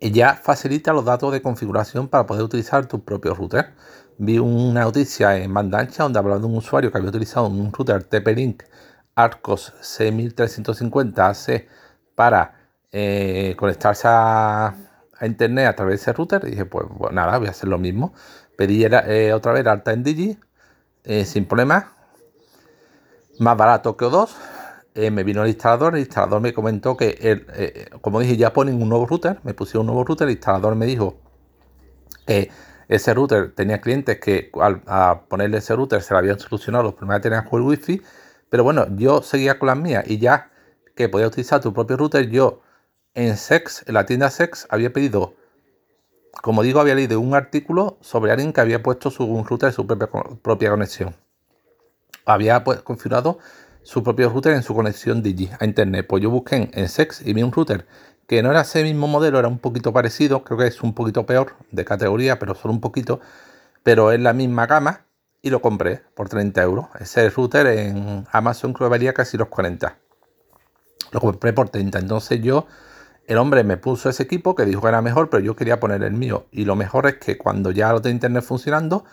ya 0.00 0.34
facilita 0.34 0.92
los 0.92 1.04
datos 1.04 1.32
de 1.32 1.42
configuración 1.42 2.08
para 2.08 2.26
poder 2.26 2.44
utilizar 2.44 2.86
tu 2.86 3.04
propio 3.04 3.34
router. 3.34 3.74
Vi 4.18 4.38
una 4.38 4.82
noticia 4.82 5.36
en 5.36 5.50
Mandancha 5.50 6.04
donde 6.04 6.18
hablaba 6.18 6.38
de 6.40 6.46
un 6.46 6.56
usuario 6.56 6.90
que 6.90 6.98
había 6.98 7.10
utilizado 7.10 7.46
un 7.48 7.72
router 7.72 8.04
TP-Link 8.04 8.62
Arcos 9.14 9.74
6350AC 9.80 11.66
para 12.14 12.54
eh, 12.92 13.54
conectarse 13.58 14.06
a, 14.08 14.74
internet 15.22 15.66
a 15.66 15.76
través 15.76 16.00
de 16.00 16.02
ese 16.02 16.12
router. 16.12 16.42
Y 16.46 16.50
dije, 16.50 16.64
pues, 16.64 16.86
nada, 17.12 17.38
voy 17.38 17.48
a 17.48 17.50
hacer 17.50 17.68
lo 17.68 17.78
mismo. 17.78 18.14
Pedí 18.56 18.84
eh, 18.84 19.32
otra 19.34 19.52
vez 19.52 19.66
alta 19.66 19.92
en 19.92 20.02
Digi 20.02 20.38
eh, 21.04 21.24
sin 21.24 21.46
problema. 21.46 21.92
más 23.38 23.56
barato 23.56 23.96
que 23.96 24.04
O2. 24.04 24.30
Eh, 24.94 25.10
me 25.10 25.22
vino 25.24 25.42
el 25.42 25.48
instalador, 25.48 25.94
el 25.94 26.00
instalador 26.00 26.40
me 26.40 26.52
comentó 26.52 26.96
que, 26.96 27.16
eh, 27.20 27.86
como 28.00 28.20
dije, 28.20 28.36
ya 28.36 28.52
ponen 28.52 28.82
un 28.82 28.88
nuevo 28.88 29.06
router, 29.06 29.38
me 29.44 29.54
pusieron 29.54 29.82
un 29.82 29.86
nuevo 29.94 30.04
router, 30.04 30.26
el 30.26 30.32
instalador 30.32 30.74
me 30.74 30.84
dijo 30.86 31.16
que 32.26 32.50
ese 32.88 33.14
router 33.14 33.54
tenía 33.54 33.80
clientes 33.80 34.18
que 34.18 34.50
al 34.60 34.82
ponerle 35.28 35.58
ese 35.58 35.76
router 35.76 36.02
se 36.02 36.12
le 36.12 36.18
habían 36.18 36.40
solucionado 36.40 36.84
los 36.84 36.94
problemas 36.94 37.18
que 37.18 37.22
tenían 37.30 37.44
con 37.44 37.62
el 37.62 37.68
wifi, 37.68 38.02
pero 38.50 38.64
bueno, 38.64 38.86
yo 38.96 39.22
seguía 39.22 39.58
con 39.60 39.68
las 39.68 39.78
mías 39.78 40.04
y 40.08 40.18
ya 40.18 40.50
que 40.96 41.08
podía 41.08 41.28
utilizar 41.28 41.60
tu 41.60 41.72
propio 41.72 41.96
router, 41.96 42.28
yo 42.28 42.60
en 43.14 43.36
Sex, 43.36 43.84
en 43.86 43.94
la 43.94 44.06
tienda 44.06 44.28
Sex, 44.28 44.66
había 44.70 44.92
pedido, 44.92 45.34
como 46.42 46.62
digo, 46.62 46.80
había 46.80 46.94
leído 46.94 47.20
un 47.20 47.34
artículo 47.34 47.98
sobre 48.00 48.32
alguien 48.32 48.52
que 48.52 48.60
había 48.60 48.82
puesto 48.82 49.10
su 49.10 49.44
router 49.44 49.70
de 49.70 49.74
su 49.74 49.86
propia, 49.86 50.08
propia 50.42 50.70
conexión. 50.70 51.14
Había 52.24 52.64
pues, 52.64 52.80
configurado 52.82 53.38
su 53.82 54.02
propio 54.02 54.28
router 54.30 54.54
en 54.54 54.62
su 54.62 54.74
conexión 54.74 55.22
Digi 55.22 55.50
a 55.58 55.64
internet. 55.64 56.06
Pues 56.08 56.22
yo 56.22 56.30
busqué 56.30 56.70
en 56.72 56.88
Sex 56.88 57.22
y 57.24 57.32
vi 57.32 57.42
un 57.42 57.52
router 57.52 57.86
que 58.26 58.42
no 58.42 58.50
era 58.52 58.60
ese 58.60 58.84
mismo 58.84 59.08
modelo, 59.08 59.40
era 59.40 59.48
un 59.48 59.58
poquito 59.58 59.92
parecido, 59.92 60.44
creo 60.44 60.56
que 60.56 60.68
es 60.68 60.82
un 60.82 60.94
poquito 60.94 61.26
peor 61.26 61.56
de 61.72 61.84
categoría, 61.84 62.38
pero 62.38 62.54
solo 62.54 62.72
un 62.72 62.80
poquito, 62.80 63.20
pero 63.82 64.12
es 64.12 64.20
la 64.20 64.32
misma 64.32 64.66
gama 64.66 65.04
y 65.42 65.50
lo 65.50 65.60
compré 65.60 66.02
por 66.14 66.28
30 66.28 66.62
euros. 66.62 66.86
Ese 67.00 67.28
router 67.30 67.66
en 67.66 68.26
Amazon 68.30 68.72
creo 68.72 68.88
que 68.88 68.90
valía 68.90 69.14
casi 69.14 69.36
los 69.36 69.48
40. 69.48 69.96
Lo 71.10 71.20
compré 71.20 71.52
por 71.52 71.70
30. 71.70 71.98
Entonces 71.98 72.40
yo, 72.40 72.66
el 73.30 73.38
hombre 73.38 73.62
me 73.62 73.76
puso 73.76 74.08
ese 74.10 74.24
equipo 74.24 74.56
que 74.56 74.64
dijo 74.64 74.80
que 74.80 74.88
era 74.88 75.02
mejor, 75.02 75.30
pero 75.30 75.40
yo 75.40 75.54
quería 75.54 75.78
poner 75.78 76.02
el 76.02 76.14
mío. 76.14 76.46
Y 76.50 76.64
lo 76.64 76.74
mejor 76.74 77.06
es 77.06 77.18
que 77.18 77.38
cuando 77.38 77.70
ya 77.70 77.92
lo 77.92 78.02
tengo 78.02 78.14
internet 78.14 78.42
funcionando, 78.42 79.04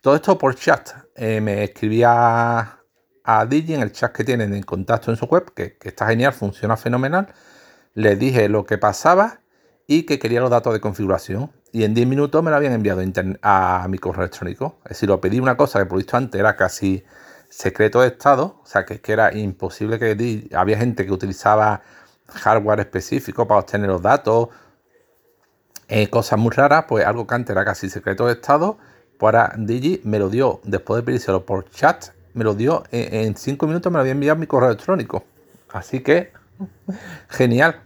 todo 0.00 0.14
esto 0.14 0.38
por 0.38 0.54
chat. 0.54 0.90
Eh, 1.16 1.40
me 1.40 1.64
escribía 1.64 2.78
a 3.24 3.46
Digi 3.46 3.74
en 3.74 3.80
el 3.80 3.90
chat 3.90 4.12
que 4.12 4.22
tienen 4.22 4.54
en 4.54 4.62
contacto 4.62 5.10
en 5.10 5.16
su 5.16 5.24
web, 5.24 5.52
que, 5.52 5.78
está 5.82 6.06
genial, 6.06 6.32
funciona 6.32 6.76
fenomenal. 6.76 7.34
Le 7.94 8.14
dije 8.14 8.48
lo 8.48 8.64
que 8.64 8.78
pasaba 8.78 9.40
y 9.88 10.04
que 10.04 10.20
quería 10.20 10.40
los 10.40 10.50
datos 10.50 10.72
de 10.72 10.78
configuración. 10.78 11.50
Y 11.72 11.82
en 11.82 11.92
10 11.92 12.06
minutos 12.06 12.44
me 12.44 12.52
lo 12.52 12.56
habían 12.58 12.72
enviado 12.72 13.02
a 13.42 13.86
mi 13.90 13.98
correo 13.98 14.22
electrónico. 14.22 14.78
Es 14.84 14.90
decir, 14.90 15.08
lo 15.08 15.20
pedí 15.20 15.40
una 15.40 15.56
cosa 15.56 15.80
que 15.80 15.86
por 15.86 15.98
visto 15.98 16.16
antes 16.16 16.38
era 16.38 16.54
casi 16.54 17.02
secreto 17.48 18.00
de 18.00 18.08
estado, 18.08 18.60
o 18.62 18.66
sea, 18.66 18.86
que, 18.86 19.00
que 19.00 19.12
era 19.12 19.36
imposible 19.36 19.98
que 19.98 20.48
había 20.54 20.78
gente 20.78 21.04
que 21.04 21.10
utilizaba 21.10 21.82
hardware 22.28 22.80
específico 22.80 23.46
para 23.46 23.60
obtener 23.60 23.88
los 23.88 24.02
datos, 24.02 24.48
eh, 25.88 26.08
cosas 26.10 26.38
muy 26.38 26.50
raras, 26.50 26.84
pues 26.88 27.06
algo 27.06 27.26
que 27.26 27.34
antes 27.34 27.50
era 27.50 27.64
casi 27.64 27.88
secreto 27.88 28.26
de 28.26 28.34
estado, 28.34 28.78
pues 29.18 29.34
ahora 29.34 29.52
Digi 29.56 30.00
me 30.04 30.18
lo 30.18 30.28
dio, 30.28 30.60
después 30.64 31.00
de 31.00 31.02
pedírselo 31.04 31.46
por 31.46 31.70
chat, 31.70 32.06
me 32.34 32.44
lo 32.44 32.54
dio 32.54 32.84
en 32.90 33.34
5 33.34 33.66
minutos, 33.66 33.90
me 33.90 33.96
lo 33.96 34.00
había 34.00 34.12
enviado 34.12 34.38
mi 34.38 34.46
correo 34.46 34.68
electrónico. 34.68 35.24
Así 35.72 36.00
que, 36.00 36.32
genial. 37.28 37.82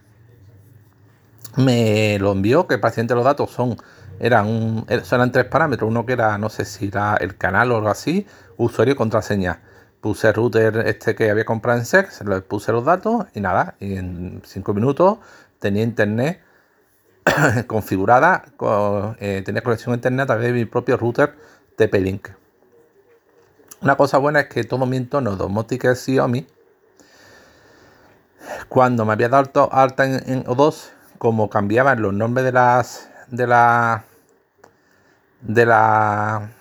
Me 1.57 2.17
lo 2.19 2.31
envió, 2.31 2.67
que 2.67 2.75
el 2.75 2.79
paciente 2.79 3.13
los 3.13 3.25
datos 3.25 3.51
son, 3.51 3.77
eran, 4.19 4.47
un, 4.47 4.85
eran 4.87 5.31
tres 5.31 5.45
parámetros. 5.45 5.89
Uno 5.89 6.05
que 6.05 6.13
era, 6.13 6.37
no 6.37 6.49
sé 6.49 6.65
si 6.65 6.87
era 6.87 7.15
el 7.17 7.37
canal 7.37 7.71
o 7.71 7.77
algo 7.77 7.89
así, 7.89 8.25
usuario 8.57 8.93
y 8.93 8.97
contraseña. 8.97 9.61
Puse 10.01 10.29
el 10.29 10.33
router 10.33 10.77
este 10.87 11.15
que 11.15 11.29
había 11.29 11.45
comprado 11.45 11.79
en 11.79 11.85
Sex, 11.85 12.21
le 12.25 12.41
puse 12.41 12.71
los 12.71 12.83
datos 12.83 13.25
y 13.35 13.39
nada, 13.39 13.75
y 13.79 13.95
en 13.95 14.41
5 14.43 14.73
minutos 14.73 15.19
tenía 15.59 15.83
internet 15.83 16.41
configurada, 17.67 18.45
eh, 19.19 19.43
tenía 19.45 19.61
conexión 19.61 19.93
internet 19.93 20.23
a 20.23 20.27
través 20.27 20.47
de 20.47 20.53
mi 20.53 20.65
propio 20.65 20.97
router 20.97 21.35
TP-Link. 21.77 22.29
Una 23.81 23.95
cosa 23.95 24.17
buena 24.17 24.41
es 24.41 24.47
que 24.47 24.63
todo 24.63 24.85
mi 24.85 24.97
entorno 24.97 25.35
domótica 25.35 25.95
Xiaomi, 25.95 26.45
cuando 28.69 29.05
me 29.05 29.13
había 29.13 29.29
dado 29.29 29.69
alta 29.71 30.05
en, 30.05 30.43
O2, 30.45 30.89
como 31.17 31.49
cambiaban 31.49 32.01
los 32.01 32.13
nombres 32.13 32.45
de 32.45 32.51
las 32.51 33.09
de 33.27 33.47
la 33.47 34.03
de 35.41 35.65
la 35.65 36.51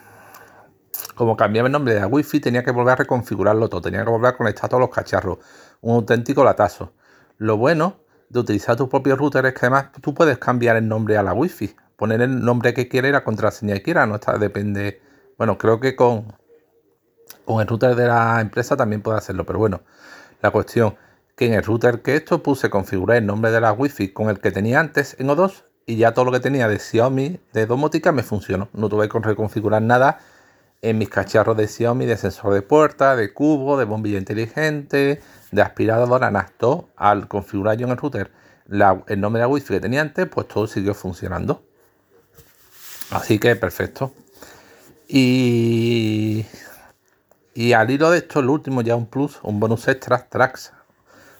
como 1.21 1.37
cambiaba 1.37 1.67
el 1.67 1.73
nombre 1.73 1.93
de 1.93 2.00
la 2.00 2.07
wifi 2.07 2.41
tenía 2.41 2.65
que 2.65 2.71
volver 2.71 2.93
a 2.93 2.97
reconfigurarlo 2.97 3.69
todo 3.69 3.83
tenía 3.83 4.03
que 4.03 4.11
volver 4.11 4.31
a 4.33 4.37
conectar 4.39 4.71
todos 4.71 4.81
los 4.81 4.89
cacharros. 4.89 5.37
Un 5.83 5.97
auténtico 5.97 6.43
latazo. 6.43 6.95
Lo 7.37 7.59
bueno 7.59 7.99
de 8.31 8.41
utilizar 8.41 8.75
tu 8.75 8.89
propio 8.89 9.17
router 9.17 9.45
es 9.45 9.53
que 9.53 9.67
además 9.67 9.93
tú 10.00 10.15
puedes 10.15 10.39
cambiar 10.39 10.77
el 10.77 10.89
nombre 10.89 11.19
a 11.19 11.23
la 11.23 11.35
wifi 11.35 11.77
poner 11.97 12.23
el 12.23 12.43
nombre 12.43 12.73
que 12.73 12.89
quieras 12.89 13.11
y 13.11 13.12
la 13.12 13.23
contraseña 13.23 13.75
que 13.75 13.83
quieras 13.83 14.09
no 14.09 14.15
está 14.15 14.39
depende. 14.39 15.03
Bueno 15.37 15.59
creo 15.59 15.79
que 15.79 15.95
con 15.95 16.35
con 17.45 17.61
el 17.61 17.67
router 17.67 17.95
de 17.97 18.07
la 18.07 18.41
empresa 18.41 18.75
también 18.75 19.03
puede 19.03 19.19
hacerlo, 19.19 19.45
pero 19.45 19.59
bueno, 19.59 19.83
la 20.41 20.50
cuestión 20.50 20.97
que 21.37 21.45
en 21.45 21.53
el 21.53 21.65
router 21.65 22.00
que 22.00 22.17
esto 22.17 22.43
puse 22.43 22.71
configuré 22.71 23.19
el 23.19 23.27
nombre 23.27 23.50
de 23.50 23.61
la 23.61 23.75
wifi 23.75 24.09
con 24.15 24.31
el 24.31 24.41
que 24.41 24.53
tenía 24.53 24.81
antes 24.81 25.17
en 25.19 25.29
O2 25.29 25.65
y 25.85 25.97
ya 25.97 26.15
todo 26.15 26.25
lo 26.25 26.33
que 26.33 26.41
tenía 26.41 26.67
de 26.67 26.79
Xiaomi 26.79 27.41
de 27.53 27.67
domótica 27.67 28.11
me 28.11 28.23
funcionó. 28.23 28.71
No 28.73 28.89
tuve 28.89 29.07
que 29.11 29.19
reconfigurar 29.19 29.83
nada 29.83 30.21
en 30.83 30.99
mis 30.99 31.09
cacharros 31.09 31.57
de 31.57 31.69
Xiaomi 31.69 32.07
de 32.07 32.17
sensor 32.17 32.55
de 32.55 32.63
puerta, 32.63 33.17
de 33.17 33.33
cubo, 33.33 33.79
de 33.79 33.85
bombilla 33.85 34.19
inteligente, 34.19 35.21
de 35.51 35.63
aspiradora, 35.63 36.31
nada. 36.31 36.51
al 36.97 37.29
configurar 37.29 37.77
yo 37.77 37.87
en 37.87 37.93
el 37.93 37.99
router 37.99 38.31
el 38.69 39.21
nombre 39.21 39.41
de 39.41 39.47
la 39.47 39.49
wifi 39.49 39.75
que 39.75 39.81
tenía 39.81 40.01
antes, 40.01 40.29
pues 40.29 40.47
todo 40.47 40.67
siguió 40.67 40.95
funcionando. 40.95 41.63
Así 43.11 43.39
que 43.39 43.57
perfecto. 43.57 44.15
Y 45.09 46.47
y 47.55 47.73
al 47.73 47.91
hilo 47.91 48.11
de 48.11 48.19
esto, 48.19 48.41
el 48.41 48.49
último 48.49 48.81
ya 48.81 48.97
un 48.97 49.07
plus, 49.07 49.41
un 49.43 49.59
bonus 49.59 49.89
extra, 49.89 50.27
tracks. 50.29 50.73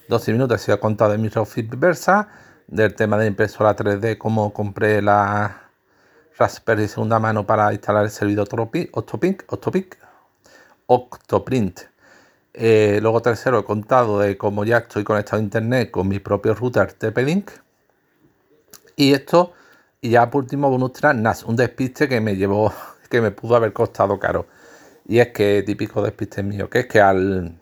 12 0.09 0.33
minutos 0.33 0.61
se 0.61 0.73
ha 0.73 0.81
contado 0.81 1.13
de 1.13 1.19
Microsoft 1.19 1.57
Versa, 1.79 2.29
del 2.67 2.95
tema 2.95 3.17
de 3.17 3.27
impresora 3.27 3.77
3D, 3.77 4.19
cómo 4.19 4.53
compré 4.53 5.01
la 5.03 5.70
Raspberry 6.41 6.83
de 6.83 6.89
segunda 6.89 7.19
mano 7.19 7.47
para 7.47 7.71
instalar 7.71 8.05
el 8.05 8.11
servidor 8.11 8.49
Octopic, 8.51 9.47
Octopic, 9.47 9.99
Octoprint. 10.87 11.81
Eh, 12.55 12.99
luego 13.03 13.21
tercero 13.21 13.59
he 13.59 13.65
contado 13.65 14.19
de 14.19 14.39
cómo 14.39 14.65
ya 14.65 14.79
estoy 14.79 15.05
conectado 15.05 15.37
a 15.37 15.45
internet 15.45 15.91
con 15.91 16.09
mi 16.09 16.19
propio 16.19 16.55
router 16.55 16.95
TP-Link. 16.95 17.51
Y 18.97 19.13
esto, 19.13 19.53
y 20.01 20.11
ya 20.11 20.31
por 20.31 20.45
último 20.45 20.71
bonus 20.71 20.95
track, 20.95 21.17
NAS, 21.17 21.45
un 21.45 21.57
despiste 21.57 22.09
que 22.09 22.23
me 22.23 22.35
llevó, 22.35 22.73
que 23.11 23.21
me 23.21 23.33
pudo 23.33 23.57
haber 23.57 23.75
costado 23.75 24.19
caro. 24.19 24.47
Y 25.07 25.19
es 25.19 25.29
que 25.29 25.63
típico 25.63 26.03
despiste 26.03 26.43
mío, 26.43 26.71
que 26.71 26.81
es 26.81 26.87
que 26.87 27.03
al, 27.03 27.55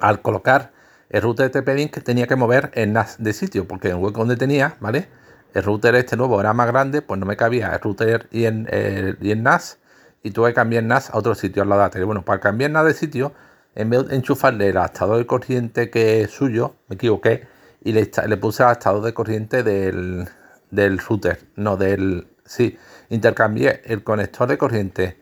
al 0.00 0.22
colocar 0.22 0.72
el 1.08 1.22
router 1.22 1.52
de 1.52 1.62
TP-Link 1.62 2.02
tenía 2.02 2.26
que 2.26 2.34
mover 2.34 2.72
el 2.74 2.92
NAS 2.92 3.22
de 3.22 3.32
sitio, 3.32 3.68
porque 3.68 3.90
el 3.90 3.94
hueco 3.94 4.18
donde 4.18 4.36
tenía, 4.36 4.76
¿vale? 4.80 5.21
El 5.54 5.62
router 5.62 5.94
este 5.94 6.16
nuevo 6.16 6.40
era 6.40 6.52
más 6.52 6.66
grande, 6.66 7.02
pues 7.02 7.20
no 7.20 7.26
me 7.26 7.36
cabía 7.36 7.72
el 7.74 7.80
router 7.80 8.28
y 8.30 8.46
en 8.46 8.66
el, 8.70 9.18
NAS, 9.42 9.78
y 10.22 10.30
tuve 10.30 10.50
que 10.50 10.54
cambiar 10.54 10.84
NAS 10.84 11.10
a 11.10 11.18
otro 11.18 11.34
sitio 11.34 11.62
al 11.62 11.68
lado 11.68 11.88
de 11.88 12.00
la 12.00 12.06
Bueno, 12.06 12.24
para 12.24 12.40
cambiar 12.40 12.70
NAS 12.70 12.86
de 12.86 12.94
sitio, 12.94 13.32
en 13.74 13.90
vez 13.90 14.08
de 14.08 14.16
enchufarle 14.16 14.68
el 14.68 14.76
adaptador 14.76 15.18
de 15.18 15.26
corriente 15.26 15.90
que 15.90 16.22
es 16.22 16.30
suyo, 16.30 16.74
me 16.88 16.96
equivoqué, 16.96 17.46
y 17.84 17.92
le, 17.92 18.10
le 18.26 18.36
puse 18.36 18.62
el 18.62 18.68
adaptador 18.68 19.02
de 19.02 19.14
corriente 19.14 19.62
del, 19.62 20.28
del 20.70 20.98
router, 20.98 21.38
no 21.56 21.76
del... 21.76 22.28
Sí, 22.44 22.76
intercambié 23.08 23.82
el 23.84 24.02
conector 24.02 24.48
de 24.48 24.58
corriente 24.58 25.16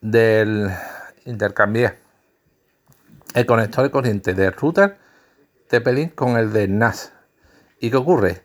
del 0.00 0.70
intercambié 1.24 1.94
el 3.34 3.46
conector 3.46 3.84
de 3.84 3.90
corriente 3.90 4.34
del 4.34 4.52
router 4.52 4.96
TP-Link 5.68 6.14
con 6.14 6.36
el 6.36 6.52
de 6.52 6.68
NAS. 6.68 7.12
¿Y 7.78 7.90
qué 7.90 7.96
ocurre? 7.96 8.42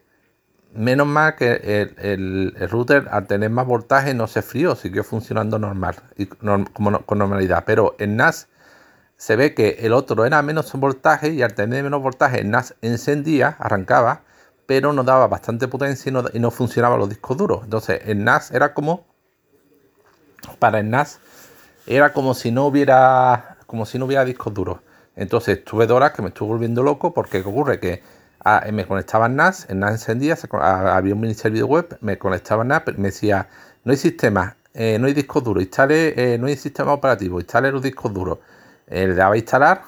Menos 0.76 1.08
mal 1.08 1.36
que 1.36 1.90
el, 1.98 2.54
router 2.70 3.08
al 3.10 3.28
tener 3.28 3.50
más 3.50 3.66
voltaje 3.66 4.14
no 4.14 4.28
se 4.28 4.42
frío, 4.42 4.76
siguió 4.76 5.06
funcionando 5.06 5.58
normal 5.58 5.96
y 6.18 6.26
como 6.26 7.00
con 7.06 7.18
normalidad. 7.18 7.64
Pero 7.66 7.96
en 7.98 8.18
NAS 8.18 8.50
se 9.16 9.38
ve 9.38 9.54
que 9.54 9.78
el 9.82 9.94
otro 9.94 10.26
era 10.26 10.42
menos 10.42 10.74
voltaje 10.74 11.30
y 11.30 11.42
al 11.42 11.54
tener 11.54 11.82
menos 11.82 12.02
voltaje 12.02 12.42
el 12.42 12.50
NAS 12.50 12.76
encendía, 12.82 13.56
arrancaba, 13.58 14.24
pero 14.66 14.92
no 14.92 15.04
daba 15.04 15.28
bastante 15.28 15.70
potencia 15.70 16.10
y 16.10 16.14
no, 16.14 16.26
y 16.34 16.40
no 16.40 16.52
funcionaba 16.52 16.98
los 16.98 17.08
discos 17.08 17.38
duros. 17.38 17.62
Entonces 17.64 18.02
el 18.06 18.24
NAS 18.26 18.52
era 18.52 18.74
como 18.74 19.06
para 20.60 20.80
el 20.80 20.90
NAS 20.90 21.20
era 21.88 22.12
como 22.12 22.34
si 22.34 22.52
no 22.52 22.66
hubiera 22.66 23.58
como 23.66 23.86
si 23.86 23.98
no 23.98 24.06
hubiera 24.06 24.26
discos 24.26 24.54
duros. 24.54 24.80
Entonces 25.16 25.64
tuve 25.64 25.86
horas 25.86 26.12
que 26.12 26.22
me 26.22 26.28
estuve 26.30 26.50
volviendo 26.50 26.84
loco 26.84 27.14
porque 27.14 27.40
ocurre 27.40 27.80
que 27.80 28.04
ah, 28.46 28.64
me 28.72 28.86
conectaba 28.86 29.26
en 29.26 29.36
NAS, 29.36 29.70
en 29.70 29.80
NAS 29.80 29.92
encendía, 29.94 30.38
había 30.52 31.14
un 31.14 31.20
mini 31.20 31.34
servidor 31.34 31.70
web, 31.70 31.98
me 32.02 32.18
conectaba 32.18 32.62
en 32.62 32.70
NAS, 32.70 32.84
me 32.98 33.10
decía, 33.10 33.50
no 33.84 33.92
hay 33.92 33.98
sistema, 33.98 34.56
eh, 34.74 34.98
no 35.00 35.08
hay 35.08 35.14
discos 35.14 35.42
duros, 35.44 35.64
instale, 35.64 36.34
eh, 36.34 36.38
no 36.38 36.48
hay 36.48 36.58
sistema 36.58 36.92
operativo, 36.92 37.40
instale 37.40 37.72
los 37.72 37.82
discos 37.82 38.14
duros. 38.14 38.40
Eh, 38.88 39.08
le 39.08 39.16
daba 39.16 39.36
a 39.36 39.38
instalar 39.38 39.84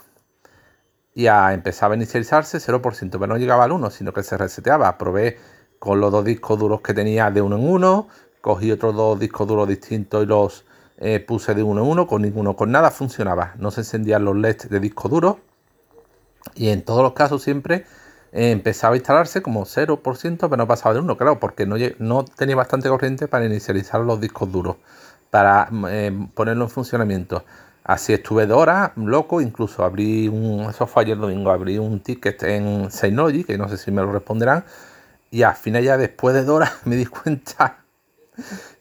y 1.13 1.27
empezaba 1.27 1.93
a 1.93 1.97
inicializarse 1.97 2.59
0%, 2.59 3.11
pero 3.11 3.27
no 3.27 3.37
llegaba 3.37 3.65
al 3.65 3.73
1, 3.73 3.89
sino 3.89 4.13
que 4.13 4.23
se 4.23 4.37
reseteaba. 4.37 4.97
Probé 4.97 5.37
con 5.77 5.99
los 5.99 6.11
dos 6.11 6.23
discos 6.23 6.57
duros 6.57 6.79
que 6.81 6.93
tenía 6.93 7.29
de 7.31 7.41
uno 7.41 7.57
en 7.57 7.67
uno, 7.67 8.07
cogí 8.39 8.71
otros 8.71 8.95
dos 8.95 9.19
discos 9.19 9.47
duros 9.47 9.67
distintos 9.67 10.23
y 10.23 10.25
los 10.25 10.63
puse 11.27 11.53
de 11.53 11.61
uno 11.61 11.83
en 11.83 11.87
uno, 11.89 12.07
con 12.07 12.21
ninguno, 12.21 12.55
con 12.55 12.71
nada 12.71 12.89
funcionaba. 12.89 13.53
No 13.57 13.71
se 13.71 13.81
encendían 13.81 14.25
los 14.25 14.35
LEDs 14.35 14.69
de 14.69 14.79
disco 14.79 15.09
duro. 15.09 15.39
Y 16.55 16.69
en 16.69 16.83
todos 16.83 17.03
los 17.03 17.13
casos 17.13 17.43
siempre 17.43 17.85
empezaba 18.31 18.93
a 18.93 18.97
instalarse 18.97 19.41
como 19.41 19.65
0%, 19.65 20.37
pero 20.39 20.57
no 20.57 20.67
pasaba 20.67 20.93
de 20.93 21.01
uno, 21.01 21.17
claro, 21.17 21.39
porque 21.39 21.65
no, 21.65 21.75
no 21.99 22.25
tenía 22.25 22.55
bastante 22.55 22.89
corriente 22.89 23.27
para 23.27 23.45
inicializar 23.45 24.01
los 24.01 24.19
discos 24.21 24.51
duros, 24.51 24.77
para 25.29 25.69
eh, 25.89 26.27
ponerlo 26.33 26.65
en 26.65 26.69
funcionamiento. 26.69 27.43
Así 27.83 28.13
estuve 28.13 28.45
dos 28.45 28.57
horas, 28.57 28.91
loco, 28.95 29.39
incluso 29.39 29.83
abrí 29.83 30.27
un, 30.27 30.69
eso 30.69 30.87
fue 30.87 31.03
ayer 31.03 31.17
domingo, 31.17 31.51
abrí 31.51 31.77
un 31.77 32.01
ticket 32.01 32.43
en 32.43 32.91
Synology, 32.91 33.43
que 33.45 33.57
no 33.57 33.69
sé 33.69 33.77
si 33.77 33.91
me 33.91 34.01
lo 34.01 34.11
responderán, 34.11 34.65
y 35.31 35.43
al 35.43 35.55
final 35.55 35.83
ya 35.83 35.97
después 35.97 36.35
de 36.35 36.43
dos 36.43 36.57
horas 36.57 36.73
me 36.85 36.95
di 36.95 37.05
cuenta, 37.05 37.79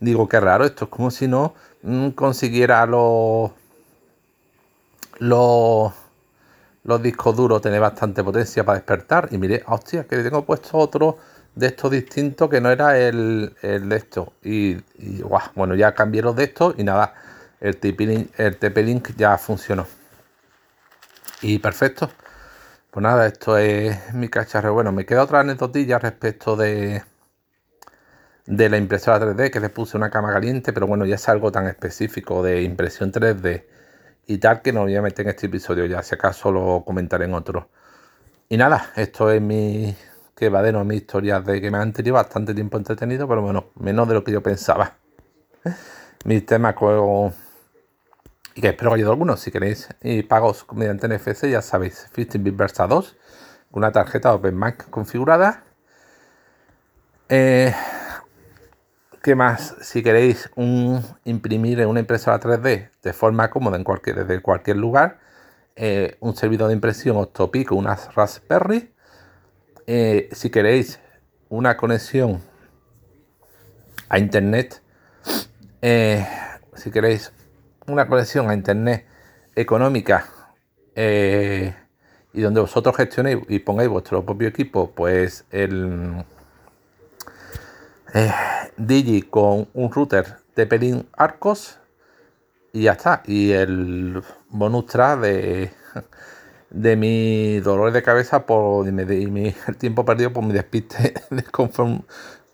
digo, 0.00 0.28
qué 0.28 0.40
raro, 0.40 0.64
esto 0.64 0.86
es 0.86 0.90
como 0.90 1.10
si 1.10 1.28
no 1.28 1.54
Mm, 1.86 2.10
consiguiera 2.10 2.84
los, 2.84 3.52
los, 5.18 5.92
los 6.87 7.02
discos 7.02 7.37
duros 7.37 7.61
tener 7.61 7.81
bastante 7.81 8.23
potencia 8.23 8.64
para 8.64 8.78
despertar. 8.78 9.28
Y 9.33 9.38
mire, 9.38 9.62
hostia, 9.66 10.05
que 10.05 10.16
tengo 10.19 10.45
puesto 10.45 10.78
otro 10.78 11.19
de 11.55 11.66
estos 11.66 11.90
distintos 11.90 12.49
que 12.49 12.61
no 12.61 12.71
era 12.71 12.99
el, 12.99 13.55
de 13.61 13.97
esto. 13.97 14.33
Y, 14.43 14.76
bueno, 15.55 15.75
ya 15.75 15.95
cambié 15.95 16.23
los 16.23 16.37
de 16.37 16.45
estos 16.45 16.75
y 16.78 16.85
nada, 16.85 17.14
el 17.61 17.78
TP-Link 17.81 18.38
el 18.38 18.57
TP 18.57 19.16
ya 19.16 19.37
funcionó. 19.38 19.87
Y 21.43 21.59
perfecto. 21.59 22.11
Pues 22.90 23.02
nada, 23.02 23.26
esto 23.26 23.59
es 23.59 24.14
mi 24.14 24.28
cacharro. 24.28 24.73
Bueno, 24.73 24.93
me 24.93 25.05
queda 25.05 25.23
otra 25.25 25.40
anécdotilla 25.40 25.99
respecto 25.99 26.57
de 26.57 27.02
de 28.47 28.69
la 28.69 28.76
impresora 28.76 29.19
3D 29.19 29.50
que 29.50 29.61
le 29.61 29.69
puse 29.71 29.97
una 29.97 30.11
cama 30.11 30.33
caliente, 30.33 30.73
pero 30.73 30.87
bueno, 30.87 31.05
ya 31.05 31.16
es 31.16 31.28
algo 31.28 31.50
tan 31.50 31.66
específico 31.66 32.45
de 32.45 32.62
impresión 32.62 33.12
3D 33.12 33.64
y 34.26 34.38
tal 34.38 34.62
que 34.62 34.73
no 34.73 34.83
voy 34.83 34.97
a 34.97 35.02
meter 35.02 35.26
en 35.26 35.30
este 35.30 35.47
episodio, 35.47 35.87
ya 35.87 36.02
si 36.02 36.14
acaso 36.14 36.50
lo 36.52 36.83
comentaré 36.85 37.26
en 37.26 37.35
otro. 37.35 37.68
Y 38.49 38.56
nada, 38.56 38.92
esto 38.97 39.30
es 39.30 39.40
mi 39.40 39.97
que 40.37 40.50
va 40.50 40.62
de 40.62 40.71
no 40.71 40.85
mi 40.85 40.97
historia 40.97 41.40
de 41.40 41.61
que 41.61 41.71
me 41.71 41.78
han 41.78 41.92
tenido 41.95 42.14
bastante 42.14 42.54
tiempo 42.54 42.76
entretenido, 42.76 43.26
pero 43.26 43.40
bueno, 43.40 43.71
menos 43.76 44.06
de 44.06 44.14
lo 44.14 44.23
que 44.23 44.33
yo 44.33 44.42
pensaba. 44.42 44.97
Mis 46.25 46.45
temas 46.45 46.75
con... 46.75 47.33
y 48.54 48.61
que 48.61 48.68
espero 48.68 48.90
que 48.90 48.97
haya 48.97 49.09
algunos, 49.09 49.40
si 49.40 49.50
queréis, 49.50 49.88
y 50.02 50.23
pagos 50.25 50.66
mediante 50.75 51.09
NFC, 51.09 51.49
ya 51.49 51.62
sabéis, 51.62 52.11
15 52.14 52.38
bit 52.38 52.56
Versa 52.56 52.87
2, 52.87 53.16
con 53.71 53.83
una 53.83 53.92
tarjeta 53.92 54.35
OpenMac 54.35 54.90
configurada. 54.90 55.64
Eh, 57.30 57.75
¿Qué 59.26 59.35
más? 59.35 59.75
Si 59.80 60.04
queréis 60.04 60.49
un, 60.54 61.02
imprimir 61.25 61.80
en 61.80 61.88
una 61.88 61.99
impresora 61.99 62.38
3D 62.38 62.90
de 63.02 63.12
forma 63.12 63.50
cómoda 63.50 63.76
en 63.76 63.83
cualquier, 63.83 64.25
desde 64.25 64.40
cualquier 64.40 64.76
lugar, 64.76 65.18
eh, 65.75 66.16
un 66.21 66.37
servidor 66.37 66.68
de 66.68 66.75
impresión 66.75 67.16
Octopi 67.16 67.64
con 67.64 67.78
unas 67.78 68.14
Raspberry. 68.14 68.95
Eh, 69.88 70.28
si 70.30 70.49
queréis 70.49 71.00
una 71.49 71.76
conexión 71.76 72.40
a 74.09 74.21
internet, 74.21 74.80
eh, 75.83 76.25
si 76.76 76.92
queréis 76.92 77.33
una 77.88 78.06
conexión 78.06 78.49
a 78.49 78.54
internet 78.54 79.06
económica 79.56 80.25
y 80.95 82.40
donde 82.40 82.61
vosotros 82.61 82.97
gestionéis 82.97 83.38
y 83.49 83.59
pongáis 83.59 83.88
vuestro 83.88 84.25
propio 84.25 84.47
equipo, 84.47 84.92
pues 84.95 85.45
el 85.50 86.25
Digi 88.76 89.23
con 89.23 89.68
un 89.75 89.90
router 89.90 90.37
de 90.54 90.66
Pelín 90.66 91.06
Arcos 91.16 91.78
y 92.73 92.83
ya 92.83 92.92
está. 92.92 93.23
Y 93.26 93.52
el 93.52 94.23
bonus 94.50 94.87
track 94.87 95.21
de, 95.21 95.71
de 96.71 96.97
mi 96.97 97.61
dolor 97.61 97.92
de 97.92 98.02
cabeza 98.02 98.45
por 98.45 98.90
mi, 98.90 99.54
el 99.68 99.76
tiempo 99.76 100.04
perdido 100.04 100.33
por 100.33 100.45
mi 100.45 100.52
despiste 100.52 101.14
de 101.30 101.45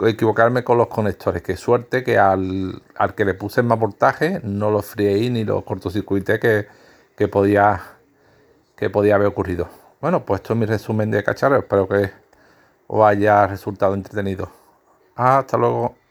equivocarme 0.09 0.65
con 0.65 0.79
los 0.79 0.89
conectores. 0.89 1.43
Qué 1.43 1.57
suerte 1.57 2.03
que 2.05 2.19
al, 2.19 2.83
que 3.17 3.25
le 3.25 3.35
puse 3.35 3.63
más 3.63 3.79
voltaje 3.79 4.41
no 4.43 4.71
lo 4.71 4.83
freí 4.83 5.31
ni 5.31 5.45
lo 5.45 5.65
cortocircuité 5.65 6.39
que, 6.39 6.67
que, 7.17 7.29
podía, 7.29 7.81
que 8.77 8.91
podía 8.91 9.17
haber 9.17 9.29
ocurrido. 9.29 9.69
Bueno, 10.01 10.25
pues 10.25 10.41
esto 10.41 10.55
es 10.55 10.59
mi 10.59 10.67
resumen 10.67 11.11
de 11.11 11.23
cacharro. 11.23 11.57
Espero 11.57 11.89
que 11.89 12.11
os 12.89 13.05
haya 13.05 13.47
resultado 13.47 13.95
entretenido. 13.95 14.51
Hasta 15.15 15.57
luego. 15.57 16.02